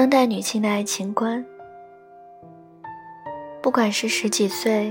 [0.00, 1.44] 当代女性的爱情观，
[3.60, 4.90] 不管是十几岁、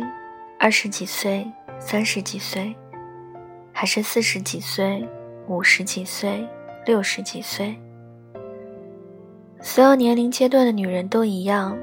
[0.59, 2.76] 二十几岁、三十几岁，
[3.73, 5.03] 还是四十几岁、
[5.48, 6.48] 五十几岁、
[6.86, 7.76] 六十几岁，
[9.59, 11.76] 所有年龄阶段的女人都一样，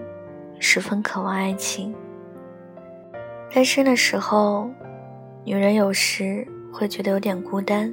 [0.61, 1.93] 十分渴望爱情。
[3.53, 4.71] 单身的时候，
[5.45, 7.93] 女人有时会觉得有点孤单，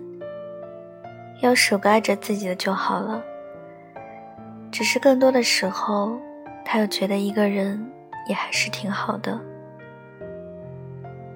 [1.42, 3.26] 要是有个爱着自己的就好了。
[4.74, 6.18] 只是更多的时候，
[6.66, 7.80] 他又觉得一个人
[8.28, 9.40] 也还是挺好的。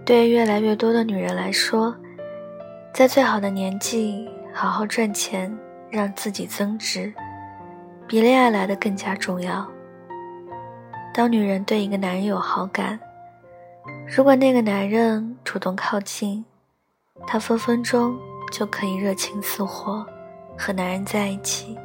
[0.03, 1.95] 对越来越多的女人来说，
[2.91, 5.55] 在最好的年纪好好赚钱，
[5.91, 7.13] 让自己增值，
[8.07, 9.69] 比恋爱来的更加重要。
[11.13, 12.99] 当女人对一个男人有好感，
[14.07, 16.43] 如果那个男人主动靠近，
[17.27, 18.17] 她分分钟
[18.51, 20.03] 就可以热情似火，
[20.57, 21.77] 和男人在一起。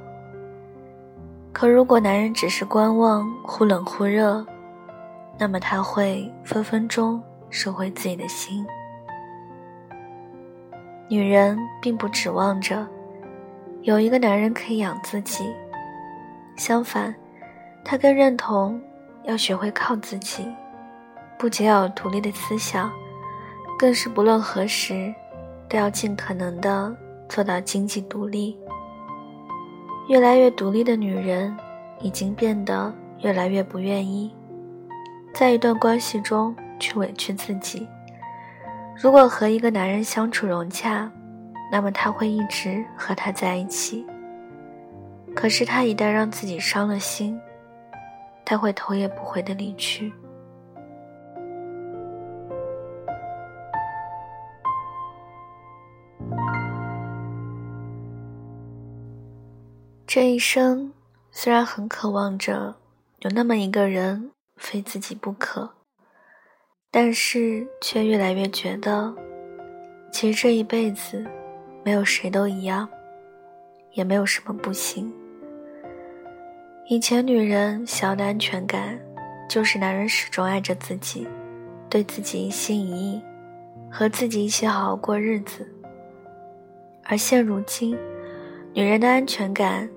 [1.52, 4.44] 可如果男人只是观望，忽冷忽热，
[5.38, 8.66] 那么他会分分钟收回自己的心。
[11.08, 12.86] 女人并不指望着
[13.82, 15.44] 有一个男人可以养自己，
[16.56, 17.14] 相反，
[17.84, 18.80] 她更认同
[19.24, 20.46] 要学会靠自己，
[21.38, 22.90] 不仅要有独立的思想，
[23.78, 25.14] 更是不论何时
[25.68, 26.96] 都要尽可能的
[27.28, 28.58] 做到经济独立。
[30.08, 31.56] 越来越独立的女人，
[32.00, 34.34] 已经变得越来越不愿意
[35.32, 37.86] 在一段关系中去委屈自己。
[39.00, 41.10] 如果和一个男人相处融洽，
[41.70, 44.04] 那么他会一直和他在一起。
[45.34, 47.40] 可是他一旦让自己伤了心，
[48.44, 50.12] 他会头也不回的离去。
[60.14, 60.92] 这一生
[61.30, 62.76] 虽然很渴望着
[63.20, 65.70] 有那么一个人非自己不可，
[66.90, 69.10] 但是却越来越觉得，
[70.12, 71.24] 其实这一辈子
[71.82, 72.86] 没有谁都一样，
[73.92, 75.10] 也没有什么不行。
[76.88, 79.00] 以前女人想要的安全感，
[79.48, 81.26] 就是男人始终爱着自己，
[81.88, 83.22] 对自己一心一意，
[83.90, 85.66] 和自己一起好好过日子。
[87.02, 87.96] 而现如今，
[88.74, 89.88] 女人的安全感。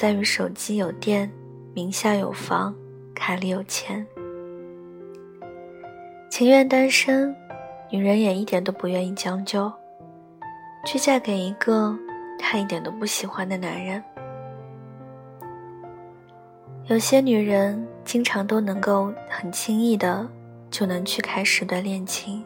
[0.00, 1.30] 在于手机有电，
[1.74, 2.74] 名下有房，
[3.14, 4.06] 卡里有钱。
[6.30, 7.36] 情愿单身，
[7.90, 9.70] 女人也一点都不愿意将就，
[10.86, 11.94] 去嫁给一个
[12.38, 14.02] 她一点都不喜欢的男人。
[16.86, 20.26] 有些女人经常都能够很轻易的
[20.70, 22.42] 就能去开始段恋情，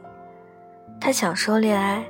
[1.01, 2.05] 她享受恋爱，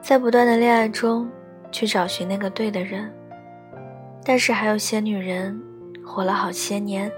[0.00, 1.30] 在不断的恋爱中
[1.70, 3.12] 去找寻那个对的人。
[4.28, 5.62] 但是还有些女人，
[6.04, 7.08] 活了好些年，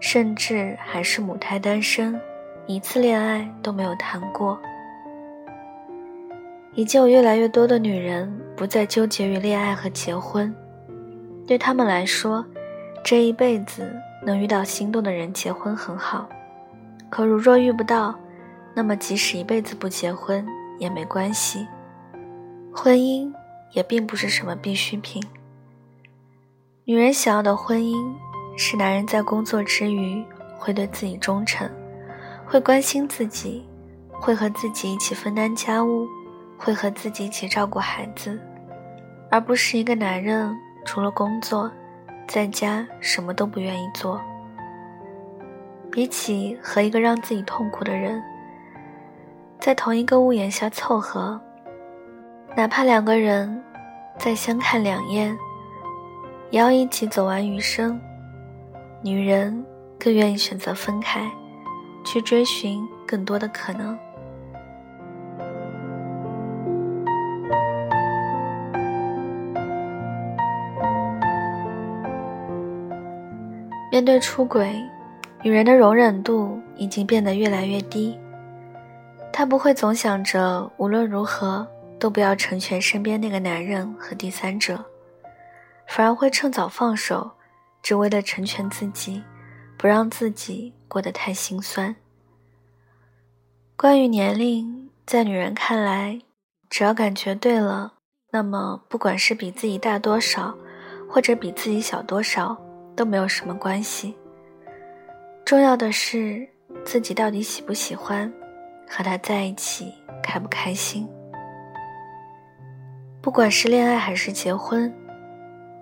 [0.00, 2.20] 甚至还是母胎单身，
[2.66, 4.58] 一次恋爱都没有谈过。
[6.74, 10.52] 已经有越来越多的女人不再纠结于恋爱和结婚，
[11.46, 12.44] 对他们来说，
[13.04, 13.94] 这一辈子
[14.24, 16.28] 能遇到心动的人结婚很好。
[17.08, 18.18] 可如若遇不到，
[18.74, 20.44] 那么即使一辈子不结婚
[20.80, 21.68] 也没关系。
[22.74, 23.32] 婚姻
[23.70, 25.22] 也并不是什么必需品。
[26.92, 28.12] 女人想要的婚姻，
[28.54, 30.22] 是男人在工作之余
[30.58, 31.66] 会对自己忠诚，
[32.44, 33.66] 会关心自己，
[34.10, 36.06] 会和自己一起分担家务，
[36.58, 38.38] 会和自己一起照顾孩子，
[39.30, 40.54] 而不是一个男人
[40.84, 41.72] 除了工作，
[42.28, 44.20] 在家什么都不愿意做。
[45.90, 48.22] 比起和一个让自己痛苦的人
[49.58, 51.40] 在同一个屋檐下凑合，
[52.54, 53.64] 哪怕两个人
[54.18, 55.34] 再相看两厌。
[56.52, 57.98] 也要一起走完余生，
[59.00, 59.64] 女人
[59.98, 61.26] 更愿意选择分开，
[62.04, 63.98] 去追寻更多的可能。
[73.90, 74.74] 面对出轨，
[75.42, 78.18] 女人的容忍度已经变得越来越低。
[79.32, 81.66] 她不会总想着无论如何
[81.98, 84.84] 都不要成全身边那个男人和第三者。
[85.94, 87.30] 反而会趁早放手，
[87.82, 89.22] 只为了成全自己，
[89.76, 91.94] 不让自己过得太心酸。
[93.76, 96.18] 关于年龄，在女人看来，
[96.70, 97.92] 只要感觉对了，
[98.30, 100.56] 那么不管是比自己大多少，
[101.10, 102.56] 或者比自己小多少，
[102.96, 104.16] 都没有什么关系。
[105.44, 106.48] 重要的是
[106.86, 108.32] 自己到底喜不喜欢，
[108.88, 109.92] 和他在一起
[110.22, 111.06] 开不开心。
[113.20, 114.90] 不管是恋爱还是结婚。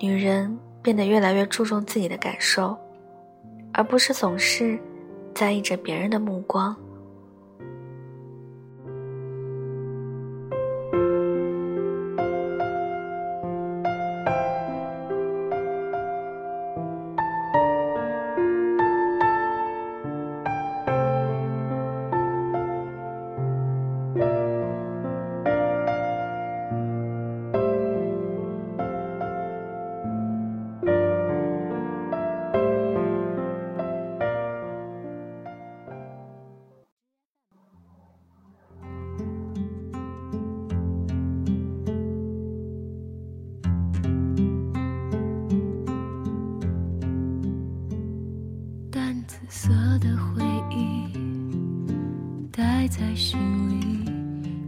[0.02, 2.74] 女人变得越来越注重自己的感受，
[3.70, 4.78] 而不是总是
[5.34, 6.74] 在意着别人的目光。
[49.50, 49.68] 色
[49.98, 51.12] 的回忆
[52.52, 53.36] 待在心
[53.68, 54.08] 里，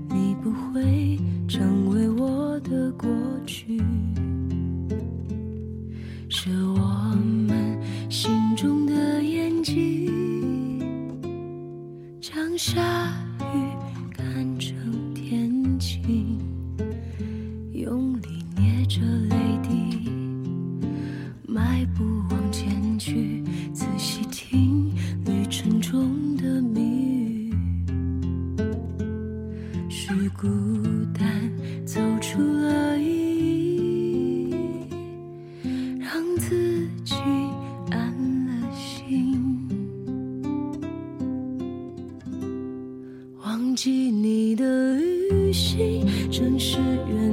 [0.08, 3.08] 你不会成为我的过
[3.46, 3.80] 去，
[6.28, 7.14] 是我
[7.46, 7.78] 们
[8.10, 10.80] 心中的眼睛，
[12.20, 12.82] 长沙
[29.94, 30.48] 是孤
[31.12, 31.52] 单
[31.84, 34.54] 走出了意义，
[36.00, 37.14] 让自己
[37.90, 38.10] 安
[38.46, 39.38] 了心。
[43.44, 47.31] 忘记你的旅行，真是远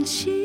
[0.00, 0.39] 别放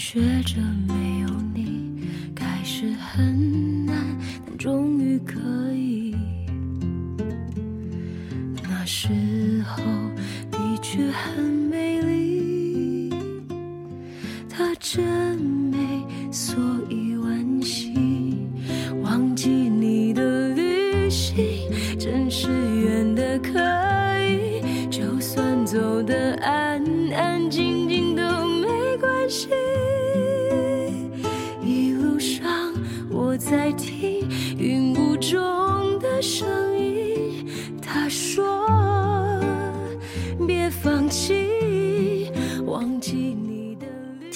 [0.00, 3.96] 学着没有你开始很难，
[4.46, 5.34] 但终于可
[5.74, 6.14] 以。
[8.62, 9.08] 那时
[9.66, 9.82] 候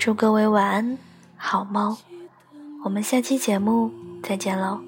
[0.00, 0.96] 祝各位晚安，
[1.36, 1.94] 好梦。
[2.84, 3.92] 我们下期节目
[4.22, 4.80] 再见喽。